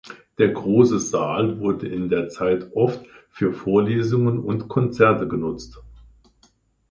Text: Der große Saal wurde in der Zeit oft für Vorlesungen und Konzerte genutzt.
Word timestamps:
Der 0.39 0.47
große 0.49 0.97
Saal 0.99 1.59
wurde 1.59 1.87
in 1.87 2.09
der 2.09 2.27
Zeit 2.27 2.71
oft 2.73 3.05
für 3.29 3.53
Vorlesungen 3.53 4.39
und 4.39 4.67
Konzerte 4.67 5.27
genutzt. 5.27 5.77